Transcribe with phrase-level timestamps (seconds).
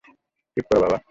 [0.57, 0.97] চুপ কর বাবা।